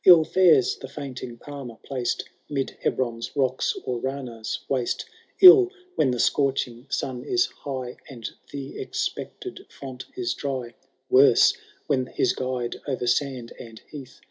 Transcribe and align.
111 0.03 0.33
fares 0.33 0.75
the 0.77 0.87
fkinting 0.87 1.39
Palmer, 1.39 1.75
placed 1.85 2.27
'Mid 2.49 2.75
Hebron^s 2.83 3.35
rocks 3.35 3.75
or 3.85 3.99
Rana*s 3.99 4.65
wastes— 4.67 5.05
111 5.39 5.87
when 5.93 6.09
the 6.09 6.17
scorching 6.19 6.87
sun 6.89 7.23
is 7.23 7.45
high, 7.45 7.97
And 8.09 8.27
the 8.51 8.79
expected 8.79 9.67
font 9.69 10.05
is 10.15 10.33
drj,— 10.33 10.73
Worse 11.11 11.53
when 11.85 12.07
his 12.07 12.33
guide 12.33 12.77
o'er 12.87 13.05
sand 13.05 13.53
and 13.59 13.79
heath. 13.91 14.19